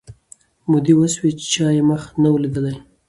مودې 0.69 0.93
وسوې 0.97 1.31
چا 1.51 1.67
یې 1.75 1.83
مخ 1.89 2.03
نه 2.21 2.29
وو 2.31 2.41
لیدلی 2.43 2.75